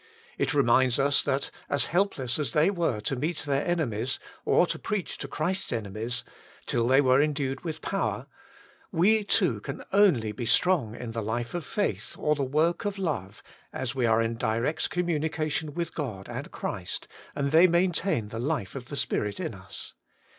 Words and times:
It 0.39 0.55
reminds 0.55 0.97
us 0.97 1.21
that, 1.21 1.51
as 1.69 1.85
help 1.85 2.17
less 2.17 2.39
as 2.39 2.53
they 2.53 2.71
were 2.71 3.01
to 3.01 3.15
meet 3.15 3.37
their 3.43 3.63
enemies, 3.63 4.17
or 4.45 4.65
to 4.65 4.79
preach 4.79 5.15
to 5.19 5.27
Christ's 5.27 5.71
enemies, 5.71 6.23
till 6.65 6.87
they 6.87 7.01
were 7.01 7.21
endued 7.21 7.63
with 7.63 7.83
power, 7.83 8.25
we, 8.91 9.23
too, 9.23 9.59
can 9.59 9.83
only 9.93 10.31
be 10.31 10.47
strong 10.47 10.95
in 10.95 11.11
the 11.11 11.21
life 11.21 11.53
of 11.53 11.63
faith, 11.67 12.15
or 12.17 12.33
the 12.33 12.41
work 12.41 12.83
of 12.83 12.97
love, 12.97 13.43
as 13.71 13.93
we 13.93 14.07
are 14.07 14.23
in 14.23 14.37
direct 14.37 14.89
communication 14.89 15.75
with 15.75 15.93
God 15.93 16.27
and 16.27 16.49
Christ, 16.49 17.07
and 17.35 17.51
they 17.51 17.67
maintain 17.67 18.29
the 18.29 18.39
life 18.39 18.73
of 18.73 18.85
the 18.85 18.97
Spirit 18.97 19.39
in 19.39 19.53
us. 19.53 19.93